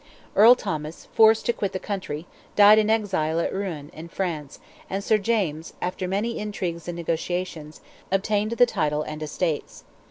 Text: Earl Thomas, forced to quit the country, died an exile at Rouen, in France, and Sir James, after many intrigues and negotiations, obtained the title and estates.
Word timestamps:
Earl 0.35 0.55
Thomas, 0.55 1.07
forced 1.13 1.45
to 1.45 1.53
quit 1.53 1.73
the 1.73 1.79
country, 1.79 2.25
died 2.55 2.79
an 2.79 2.89
exile 2.89 3.39
at 3.39 3.53
Rouen, 3.53 3.91
in 3.93 4.07
France, 4.07 4.57
and 4.89 5.03
Sir 5.03 5.19
James, 5.19 5.73
after 5.79 6.07
many 6.07 6.39
intrigues 6.39 6.87
and 6.87 6.95
negotiations, 6.95 7.81
obtained 8.11 8.53
the 8.53 8.65
title 8.65 9.03
and 9.03 9.21
estates. 9.21 9.83